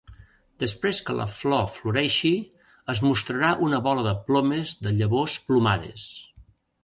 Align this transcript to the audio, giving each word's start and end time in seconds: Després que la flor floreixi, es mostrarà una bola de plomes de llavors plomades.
Després 0.61 0.99
que 1.09 1.15
la 1.17 1.27
flor 1.33 1.67
floreixi, 1.73 2.31
es 2.95 3.01
mostrarà 3.07 3.51
una 3.67 3.81
bola 3.89 4.07
de 4.07 4.15
plomes 4.31 4.71
de 4.87 4.97
llavors 5.03 5.39
plomades. 5.51 6.07